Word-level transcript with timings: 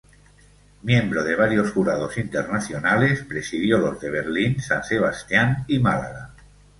Miembro 0.81 1.23
de 1.23 1.35
varios 1.35 1.73
jurados 1.73 2.17
internacionales, 2.17 3.23
presidió 3.29 3.77
los 3.77 4.01
de 4.01 4.09
Berlín, 4.09 4.59
San 4.59 4.83
Sebastián 4.83 5.63
y 5.67 5.77
Málaga. 5.77 6.31